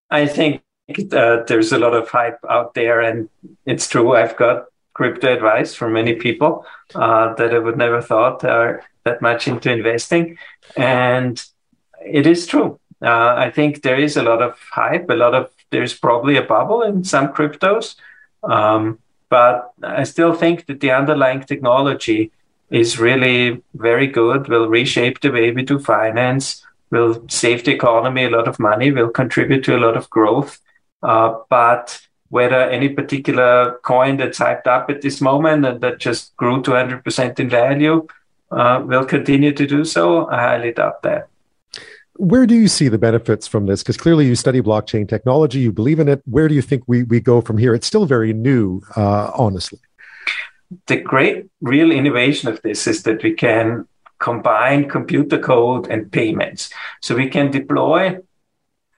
I 0.09 0.25
think 0.25 0.61
there's 0.87 1.71
a 1.73 1.79
lot 1.79 1.93
of 1.93 2.07
hype 2.07 2.39
out 2.49 2.75
there, 2.75 3.01
and 3.01 3.29
it's 3.65 3.89
true. 3.89 4.15
I've 4.15 4.37
got 4.37 4.65
crypto 4.95 5.31
advice 5.31 5.75
from 5.75 5.93
many 5.93 6.15
people 6.15 6.65
uh, 6.95 7.35
that 7.35 7.53
I 7.53 7.59
would 7.59 7.77
never 7.77 8.01
thought 8.01 8.43
are 8.43 8.83
that 9.03 9.21
much 9.21 9.47
into 9.47 9.71
investing, 9.71 10.37
and 10.75 11.43
it 12.03 12.25
is 12.25 12.47
true. 12.47 12.79
Uh, 13.01 13.35
I 13.37 13.51
think 13.51 13.83
there 13.83 13.99
is 13.99 14.17
a 14.17 14.23
lot 14.23 14.41
of 14.41 14.57
hype, 14.71 15.07
a 15.09 15.13
lot 15.13 15.35
of 15.35 15.51
there's 15.69 15.93
probably 15.93 16.37
a 16.37 16.41
bubble 16.41 16.81
in 16.81 17.03
some 17.03 17.27
cryptos, 17.27 17.95
um, 18.43 18.97
but 19.29 19.71
I 19.83 20.03
still 20.03 20.33
think 20.33 20.65
that 20.65 20.79
the 20.79 20.91
underlying 20.91 21.41
technology 21.41 22.31
is 22.69 22.99
really 22.99 23.61
very 23.73 24.07
good. 24.07 24.47
Will 24.47 24.67
reshape 24.67 25.19
the 25.19 25.31
way 25.31 25.51
we 25.51 25.63
do 25.63 25.79
finance. 25.79 26.65
Will 26.91 27.23
save 27.29 27.63
the 27.65 27.73
economy 27.73 28.25
a 28.25 28.29
lot 28.29 28.47
of 28.47 28.59
money. 28.59 28.91
Will 28.91 29.09
contribute 29.09 29.63
to 29.65 29.75
a 29.75 29.83
lot 29.85 29.97
of 29.97 30.09
growth. 30.09 30.59
Uh, 31.03 31.39
but 31.49 31.99
whether 32.35 32.69
any 32.69 32.89
particular 32.89 33.79
coin 33.83 34.17
that's 34.17 34.39
hyped 34.39 34.67
up 34.67 34.89
at 34.89 35.01
this 35.01 35.21
moment 35.21 35.65
and 35.65 35.79
that 35.79 35.99
just 35.99 36.35
grew 36.35 36.61
200% 36.61 37.39
in 37.39 37.49
value 37.49 38.05
uh, 38.51 38.83
will 38.85 39.05
continue 39.05 39.53
to 39.53 39.65
do 39.65 39.85
so, 39.85 40.27
I 40.27 40.41
highly 40.41 40.73
doubt 40.73 41.01
that. 41.03 41.29
Where 42.17 42.45
do 42.45 42.53
you 42.53 42.67
see 42.67 42.89
the 42.89 42.97
benefits 42.97 43.47
from 43.47 43.67
this? 43.67 43.83
Because 43.83 43.95
clearly 43.95 44.25
you 44.25 44.35
study 44.35 44.61
blockchain 44.61 45.07
technology, 45.07 45.59
you 45.59 45.71
believe 45.71 46.01
in 46.01 46.09
it. 46.09 46.21
Where 46.25 46.49
do 46.49 46.55
you 46.55 46.61
think 46.61 46.83
we, 46.87 47.03
we 47.03 47.21
go 47.21 47.39
from 47.39 47.57
here? 47.57 47.73
It's 47.73 47.87
still 47.87 48.05
very 48.05 48.33
new, 48.33 48.81
uh, 48.97 49.31
honestly. 49.33 49.79
The 50.87 50.97
great 50.97 51.45
real 51.61 51.89
innovation 51.89 52.49
of 52.49 52.61
this 52.63 52.85
is 52.85 53.03
that 53.03 53.23
we 53.23 53.31
can 53.31 53.87
combine 54.19 54.89
computer 54.89 55.39
code 55.39 55.87
and 55.87 56.11
payments. 56.11 56.69
So 57.01 57.15
we 57.15 57.29
can 57.29 57.49
deploy 57.49 58.17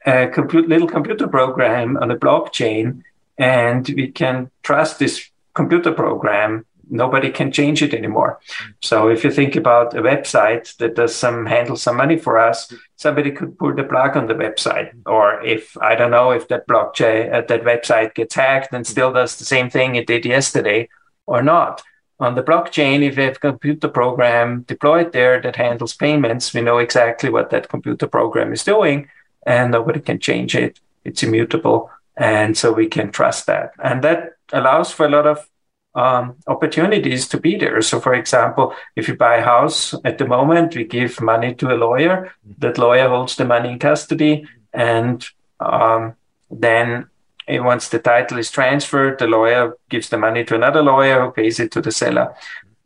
a 0.08 0.28
compute, 0.28 0.68
little 0.68 0.88
computer 0.88 1.28
program 1.28 1.98
on 1.98 2.10
a 2.10 2.18
blockchain 2.18 3.04
and 3.38 3.88
we 3.90 4.10
can 4.10 4.50
trust 4.64 5.00
this 5.00 5.30
computer 5.54 5.92
program. 5.92 6.66
Nobody 6.90 7.30
can 7.32 7.52
change 7.52 7.82
it 7.84 7.94
anymore. 7.94 8.40
So 8.82 9.10
if 9.10 9.24
you 9.24 9.32
think 9.32 9.56
about 9.56 9.94
a 9.94 10.02
website 10.02 10.76
that 10.78 10.96
does 10.96 11.14
some 11.16 11.46
handle 11.46 11.76
some 11.76 11.98
money 11.98 12.18
for 12.18 12.38
us 12.38 12.74
somebody 12.96 13.32
could 13.32 13.58
pull 13.58 13.76
the 13.76 13.84
plug 13.84 14.18
on 14.18 14.28
the 14.28 14.34
website. 14.34 14.90
Or 15.06 15.42
if 15.44 15.78
i 15.90 15.96
don't 15.96 16.12
know 16.12 16.32
if 16.32 16.48
that 16.48 16.68
blockchain 16.68 17.34
uh, 17.34 17.42
that 17.50 17.64
website 17.64 18.14
gets 18.16 18.36
hacked 18.36 18.74
and 18.74 18.86
still 18.86 19.12
does 19.14 19.36
the 19.38 19.46
same 19.46 19.70
thing 19.70 19.96
it 19.96 20.08
did 20.08 20.26
yesterday 20.26 20.90
or 21.26 21.42
not. 21.44 21.84
On 22.20 22.34
the 22.36 22.44
blockchain 22.44 23.04
if 23.08 23.18
we 23.18 23.24
have 23.24 23.36
a 23.38 23.48
computer 23.52 23.90
program 23.90 24.64
deployed 24.74 25.12
there 25.14 25.42
that 25.42 25.56
handles 25.58 25.94
payments 25.94 26.54
we 26.54 26.62
know 26.62 26.80
exactly 26.80 27.30
what 27.30 27.50
that 27.50 27.70
computer 27.70 28.08
program 28.08 28.54
is 28.54 28.64
doing 28.64 29.10
and 29.46 29.72
nobody 29.72 30.00
can 30.00 30.20
change 30.20 30.56
it. 30.56 30.80
It's 31.04 31.24
immutable 31.24 31.92
and 32.18 32.58
so 32.58 32.74
we 32.74 32.88
can 32.88 33.12
trust 33.12 33.46
that. 33.46 33.72
And 33.82 34.04
that 34.04 34.34
allows 34.52 34.92
for 34.92 35.06
a 35.06 35.10
lot 35.10 35.28
of 35.28 35.48
um, 35.94 36.36
opportunities 36.48 37.28
to 37.30 37.40
be 37.40 37.58
there. 37.58 37.82
So, 37.82 38.00
for 38.00 38.14
example, 38.14 38.74
if 38.96 39.08
you 39.08 39.16
buy 39.16 39.38
a 39.38 39.44
house 39.44 39.94
at 40.04 40.18
the 40.18 40.28
moment, 40.28 40.76
we 40.76 40.84
give 40.84 41.22
money 41.22 41.54
to 41.56 41.74
a 41.74 41.78
lawyer. 41.78 42.34
That 42.58 42.78
lawyer 42.78 43.08
holds 43.10 43.36
the 43.36 43.46
money 43.46 43.72
in 43.72 43.80
custody. 43.80 44.48
And 44.74 45.26
um, 45.60 46.16
then 46.50 47.08
once 47.50 47.90
the 47.90 48.00
title 48.00 48.38
is 48.38 48.52
transferred, 48.52 49.20
the 49.20 49.28
lawyer 49.28 49.78
gives 49.90 50.10
the 50.10 50.18
money 50.18 50.44
to 50.46 50.56
another 50.56 50.82
lawyer 50.82 51.24
who 51.24 51.32
pays 51.32 51.60
it 51.60 51.72
to 51.72 51.82
the 51.82 51.92
seller. 51.92 52.36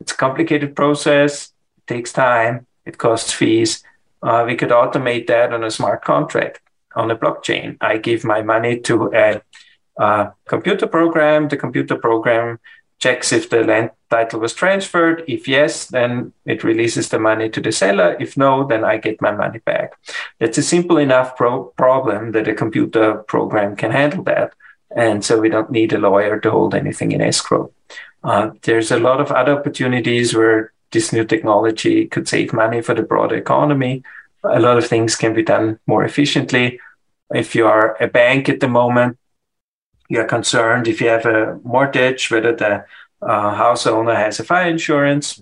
It's 0.00 0.12
a 0.12 0.16
complicated 0.16 0.74
process, 0.74 1.52
it 1.78 1.86
takes 1.86 2.12
time, 2.12 2.66
it 2.84 2.98
costs 2.98 3.32
fees. 3.32 3.82
Uh, 4.22 4.44
we 4.46 4.56
could 4.56 4.70
automate 4.70 5.26
that 5.26 5.52
on 5.52 5.64
a 5.64 5.70
smart 5.70 6.04
contract 6.04 6.60
on 6.96 7.10
a 7.10 7.16
blockchain. 7.16 7.76
I 7.80 7.98
give 7.98 8.24
my 8.24 8.42
money 8.42 8.80
to 8.80 9.12
a, 9.14 9.42
a 9.96 10.32
computer 10.46 10.86
program. 10.86 11.48
The 11.48 11.56
computer 11.56 11.96
program 11.96 12.58
checks 12.98 13.32
if 13.32 13.50
the 13.50 13.64
land 13.64 13.90
title 14.10 14.40
was 14.40 14.54
transferred. 14.54 15.24
If 15.26 15.48
yes, 15.48 15.86
then 15.86 16.32
it 16.46 16.62
releases 16.62 17.08
the 17.08 17.18
money 17.18 17.48
to 17.50 17.60
the 17.60 17.72
seller. 17.72 18.16
If 18.20 18.36
no, 18.36 18.66
then 18.66 18.84
I 18.84 18.98
get 18.98 19.20
my 19.20 19.32
money 19.32 19.58
back. 19.58 19.94
That's 20.38 20.58
a 20.58 20.62
simple 20.62 20.98
enough 20.98 21.36
pro- 21.36 21.64
problem 21.76 22.32
that 22.32 22.48
a 22.48 22.54
computer 22.54 23.14
program 23.26 23.74
can 23.76 23.90
handle 23.90 24.22
that. 24.24 24.52
And 24.94 25.24
so 25.24 25.40
we 25.40 25.48
don't 25.48 25.70
need 25.70 25.92
a 25.92 25.98
lawyer 25.98 26.38
to 26.40 26.50
hold 26.50 26.74
anything 26.74 27.12
in 27.12 27.20
escrow. 27.20 27.72
Uh, 28.22 28.50
there's 28.62 28.92
a 28.92 29.00
lot 29.00 29.20
of 29.20 29.32
other 29.32 29.58
opportunities 29.58 30.34
where 30.34 30.72
this 30.92 31.12
new 31.12 31.24
technology 31.24 32.06
could 32.06 32.28
save 32.28 32.52
money 32.52 32.82
for 32.82 32.94
the 32.94 33.02
broader 33.02 33.36
economy 33.36 34.04
a 34.44 34.60
lot 34.60 34.78
of 34.78 34.86
things 34.86 35.16
can 35.16 35.34
be 35.34 35.42
done 35.42 35.78
more 35.86 36.04
efficiently. 36.04 36.80
If 37.34 37.54
you 37.54 37.66
are 37.66 37.96
a 38.00 38.08
bank 38.08 38.48
at 38.48 38.60
the 38.60 38.68
moment, 38.68 39.18
you're 40.08 40.26
concerned 40.26 40.88
if 40.88 41.00
you 41.00 41.08
have 41.08 41.26
a 41.26 41.58
mortgage, 41.64 42.30
whether 42.30 42.54
the 42.54 42.84
uh, 43.22 43.54
house 43.54 43.86
owner 43.86 44.14
has 44.14 44.40
a 44.40 44.44
fire 44.44 44.68
insurance. 44.68 45.40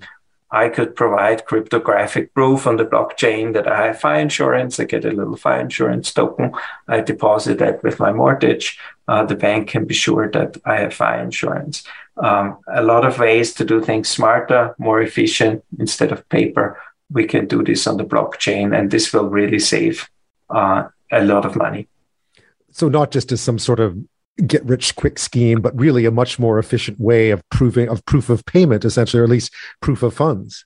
I 0.53 0.69
could 0.69 0.97
provide 0.97 1.47
cryptographic 1.47 2.35
proof 2.35 2.67
on 2.67 2.77
the 2.77 2.85
blockchain 2.85 3.53
that 3.55 3.69
I 3.69 3.87
have 3.87 4.01
fire 4.01 4.21
insurance. 4.21 4.81
I 4.81 4.85
get 4.85 5.05
a 5.05 5.13
little 5.13 5.37
fire 5.37 5.61
insurance 5.61 6.13
token. 6.13 6.53
I 6.89 7.01
deposit 7.01 7.59
that 7.59 7.83
with 7.85 8.01
my 8.01 8.13
mortgage. 8.13 8.79
Uh, 9.07 9.25
the 9.25 9.37
bank 9.37 9.69
can 9.69 9.85
be 9.85 9.95
sure 9.95 10.29
that 10.31 10.57
I 10.65 10.77
have 10.77 10.93
fire 10.93 11.23
insurance. 11.23 11.85
Um, 12.17 12.59
a 12.67 12.83
lot 12.83 13.05
of 13.05 13.19
ways 13.19 13.55
to 13.55 13.65
do 13.65 13.81
things 13.81 14.09
smarter, 14.09 14.75
more 14.79 15.01
efficient 15.01 15.65
instead 15.79 16.13
of 16.13 16.29
paper 16.29 16.81
we 17.11 17.27
can 17.27 17.47
do 17.47 17.63
this 17.63 17.87
on 17.87 17.97
the 17.97 18.05
blockchain, 18.05 18.77
and 18.77 18.91
this 18.91 19.13
will 19.13 19.29
really 19.29 19.59
save 19.59 20.09
uh, 20.49 20.85
a 21.11 21.25
lot 21.25 21.45
of 21.45 21.57
money. 21.57 21.89
So, 22.71 22.89
not 22.89 23.11
just 23.11 23.33
as 23.33 23.41
some 23.41 23.59
sort 23.59 23.81
of 23.81 23.99
get 24.47 24.65
rich 24.65 24.97
quick 24.97 25.19
scheme, 25.19 25.61
but 25.61 25.79
really 25.79 26.07
a 26.07 26.11
much 26.11 26.39
more 26.39 26.59
efficient 26.59 26.99
way 27.01 27.31
of 27.31 27.47
proving 27.51 27.89
of 27.89 28.05
proof 28.07 28.31
of 28.31 28.45
payment, 28.47 28.85
essentially, 28.85 29.21
or 29.21 29.25
at 29.25 29.31
least 29.31 29.53
proof 29.81 30.03
of 30.03 30.15
funds. 30.15 30.65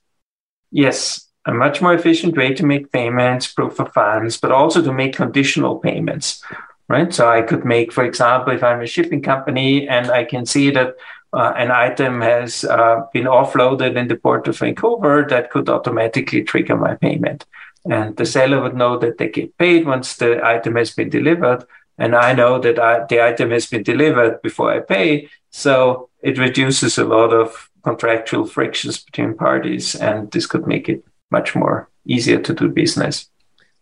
yes, 0.71 1.25
a 1.45 1.53
much 1.53 1.81
more 1.81 1.93
efficient 1.93 2.35
way 2.35 2.53
to 2.53 2.65
make 2.65 2.91
payments, 2.91 3.51
proof 3.51 3.79
of 3.79 3.93
funds, 3.93 4.37
but 4.37 4.51
also 4.51 4.81
to 4.81 4.91
make 4.91 5.15
conditional 5.15 5.77
payments, 5.77 6.43
right? 6.89 7.13
So 7.13 7.29
I 7.29 7.43
could 7.43 7.63
make, 7.63 7.93
for 7.93 8.03
example, 8.03 8.53
if 8.53 8.63
I'm 8.63 8.81
a 8.81 8.87
shipping 8.87 9.21
company 9.21 9.87
and 9.87 10.09
I 10.09 10.23
can 10.23 10.45
see 10.45 10.71
that 10.71 10.95
uh, 11.35 11.53
an 11.57 11.69
item 11.69 12.21
has 12.21 12.63
uh, 12.63 13.01
been 13.11 13.25
offloaded 13.25 13.97
in 13.97 14.07
the 14.07 14.15
port 14.15 14.47
of 14.47 14.57
Vancouver, 14.57 15.25
that 15.29 15.51
could 15.51 15.67
automatically 15.69 16.43
trigger 16.43 16.77
my 16.77 16.95
payment. 16.95 17.45
And 17.85 18.15
the 18.15 18.25
seller 18.25 18.61
would 18.61 18.75
know 18.75 18.97
that 18.99 19.17
they 19.17 19.27
get 19.29 19.57
paid 19.57 19.85
once 19.85 20.15
the 20.15 20.43
item 20.43 20.75
has 20.77 20.91
been 20.91 21.09
delivered. 21.09 21.65
And 21.97 22.15
I 22.15 22.33
know 22.33 22.59
that 22.59 22.79
I, 22.79 23.05
the 23.05 23.21
item 23.21 23.51
has 23.51 23.67
been 23.67 23.83
delivered 23.83 24.41
before 24.41 24.71
I 24.71 24.79
pay. 24.79 25.29
So 25.51 26.09
it 26.23 26.37
reduces 26.37 26.97
a 26.97 27.03
lot 27.03 27.33
of 27.33 27.69
contractual 27.83 28.45
frictions 28.45 29.03
between 29.03 29.35
parties. 29.35 29.93
And 29.93 30.31
this 30.31 30.47
could 30.47 30.65
make 30.65 30.87
it 30.87 31.03
much 31.31 31.53
more 31.53 31.89
easier 32.05 32.39
to 32.39 32.53
do 32.53 32.69
business. 32.69 33.29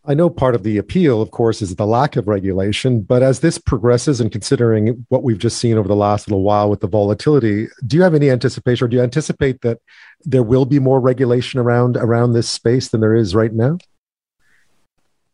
I 0.06 0.14
know 0.14 0.30
part 0.30 0.54
of 0.54 0.64
the 0.64 0.78
appeal, 0.78 1.22
of 1.22 1.32
course, 1.32 1.62
is 1.62 1.76
the 1.76 1.86
lack 1.86 2.18
of 2.18 2.28
regulation. 2.28 3.02
But 3.02 3.24
as 3.24 3.40
this 3.40 3.58
progresses 3.58 4.20
and 4.20 4.32
considering 4.32 5.06
what 5.08 5.24
we've 5.24 5.38
just 5.38 5.60
seen 5.60 5.78
over 5.78 5.88
the 5.88 5.96
last 5.96 6.28
little 6.28 6.44
while 6.44 6.70
with 6.70 6.82
the 6.82 6.88
volatility, 6.88 7.68
do 7.88 7.96
you 7.96 8.04
have 8.04 8.14
any 8.14 8.30
anticipation 8.30 8.86
or 8.86 8.88
do 8.90 8.98
you 8.98 9.04
anticipate 9.04 9.62
that 9.62 9.80
there 10.26 10.44
will 10.44 10.66
be 10.66 10.80
more 10.80 11.00
regulation 11.00 11.60
around 11.60 11.96
around 11.96 12.34
this 12.34 12.50
space 12.50 12.90
than 12.90 13.00
there 13.00 13.16
is 13.16 13.34
right 13.34 13.54
now? 13.54 13.78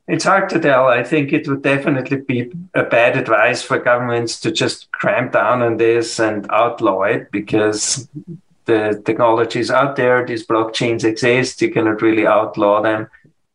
It's 0.07 0.25
hard 0.25 0.49
to 0.49 0.59
tell. 0.59 0.87
I 0.87 1.03
think 1.03 1.33
it 1.33 1.47
would 1.47 1.63
definitely 1.63 2.17
be 2.17 2.51
a 2.75 2.83
bad 2.83 3.17
advice 3.17 3.63
for 3.63 3.79
governments 3.79 4.39
to 4.41 4.51
just 4.51 4.91
cramp 4.91 5.33
down 5.33 5.61
on 5.63 5.77
this 5.77 6.19
and 6.19 6.47
outlaw 6.51 7.03
it 7.03 7.31
because 7.31 8.07
the 8.65 9.01
technology 9.05 9.59
is 9.59 9.71
out 9.71 9.95
there. 9.95 10.25
These 10.25 10.45
blockchains 10.45 11.03
exist. 11.03 11.61
You 11.61 11.71
cannot 11.71 12.03
really 12.03 12.27
outlaw 12.27 12.81
them 12.81 13.07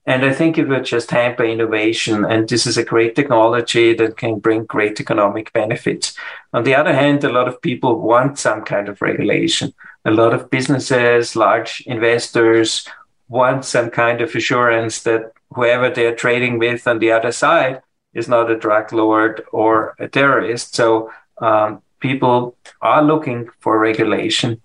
and 0.06 0.24
I 0.24 0.34
think 0.34 0.58
it 0.58 0.68
would 0.68 0.84
just 0.84 1.10
hamper 1.10 1.44
innovation. 1.44 2.24
And 2.26 2.46
this 2.46 2.66
is 2.66 2.76
a 2.76 2.84
great 2.84 3.16
technology 3.16 3.94
that 3.94 4.18
can 4.18 4.38
bring 4.38 4.64
great 4.64 5.00
economic 5.00 5.52
benefits. 5.52 6.14
On 6.52 6.64
the 6.64 6.74
other 6.74 6.92
hand, 6.92 7.24
a 7.24 7.32
lot 7.32 7.48
of 7.48 7.62
people 7.62 8.00
want 8.00 8.38
some 8.38 8.62
kind 8.62 8.88
of 8.88 9.00
regulation. 9.00 9.72
A 10.04 10.10
lot 10.10 10.34
of 10.34 10.50
businesses, 10.50 11.34
large 11.34 11.82
investors 11.86 12.86
want 13.28 13.64
some 13.64 13.88
kind 13.88 14.20
of 14.20 14.34
assurance 14.34 15.02
that 15.04 15.32
whoever 15.54 15.88
they're 15.88 16.14
trading 16.14 16.58
with 16.58 16.86
on 16.86 16.98
the 16.98 17.10
other 17.10 17.32
side 17.32 17.80
is 18.12 18.28
not 18.28 18.50
a 18.50 18.58
drug 18.58 18.92
lord 18.92 19.42
or 19.52 19.94
a 19.98 20.06
terrorist. 20.06 20.74
So 20.74 21.10
um, 21.38 21.80
people 22.00 22.56
are 22.82 23.02
looking 23.02 23.48
for 23.60 23.78
regulation. 23.78 24.60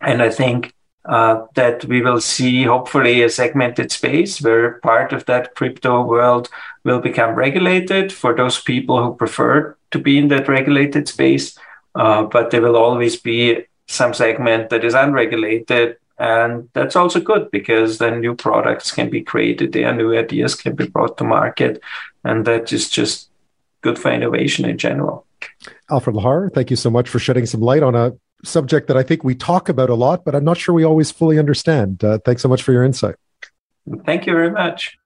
And 0.00 0.22
I 0.22 0.30
think 0.30 0.72
uh, 1.08 1.46
that 1.54 1.84
we 1.86 2.02
will 2.02 2.20
see 2.20 2.64
hopefully 2.64 3.22
a 3.22 3.30
segmented 3.30 3.90
space 3.90 4.42
where 4.42 4.78
part 4.80 5.12
of 5.12 5.24
that 5.24 5.54
crypto 5.54 6.02
world 6.02 6.50
will 6.84 7.00
become 7.00 7.34
regulated 7.34 8.12
for 8.12 8.34
those 8.34 8.60
people 8.60 9.02
who 9.02 9.14
prefer 9.14 9.74
to 9.90 9.98
be 9.98 10.18
in 10.18 10.28
that 10.28 10.48
regulated 10.48 11.08
space. 11.08 11.58
Uh, 11.94 12.24
but 12.24 12.50
there 12.50 12.60
will 12.60 12.76
always 12.76 13.16
be 13.16 13.64
some 13.86 14.12
segment 14.12 14.68
that 14.68 14.84
is 14.84 14.92
unregulated. 14.92 15.96
And 16.18 16.68
that's 16.74 16.94
also 16.94 17.20
good 17.20 17.50
because 17.50 17.96
then 17.96 18.20
new 18.20 18.34
products 18.34 18.90
can 18.90 19.08
be 19.08 19.22
created 19.22 19.72
there, 19.72 19.94
new 19.94 20.14
ideas 20.14 20.54
can 20.54 20.74
be 20.74 20.88
brought 20.88 21.16
to 21.18 21.24
market. 21.24 21.80
And 22.22 22.44
that 22.44 22.70
is 22.70 22.90
just 22.90 23.30
good 23.80 23.98
for 23.98 24.10
innovation 24.12 24.66
in 24.66 24.76
general. 24.76 25.24
Alfred 25.90 26.16
Lehar, 26.16 26.52
thank 26.52 26.68
you 26.68 26.76
so 26.76 26.90
much 26.90 27.08
for 27.08 27.18
shedding 27.18 27.46
some 27.46 27.62
light 27.62 27.82
on 27.82 27.94
a 27.94 28.12
subject 28.44 28.88
that 28.88 28.96
I 28.96 29.02
think 29.02 29.24
we 29.24 29.34
talk 29.34 29.68
about 29.68 29.90
a 29.90 29.94
lot, 29.94 30.24
but 30.24 30.34
I'm 30.34 30.44
not 30.44 30.58
sure 30.58 30.74
we 30.74 30.84
always 30.84 31.10
fully 31.10 31.38
understand. 31.38 32.02
Uh, 32.02 32.18
thanks 32.24 32.42
so 32.42 32.48
much 32.48 32.62
for 32.62 32.72
your 32.72 32.84
insight. 32.84 33.16
Thank 34.04 34.26
you 34.26 34.32
very 34.32 34.50
much. 34.50 34.98